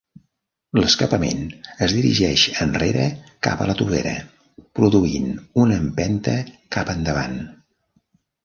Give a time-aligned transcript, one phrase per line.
[0.77, 1.41] L'escapament
[1.87, 3.05] es dirigeix enrere
[3.49, 4.15] cap a la tovera,
[4.81, 5.31] produint
[5.65, 6.37] una empenta
[6.79, 7.39] cap endavant.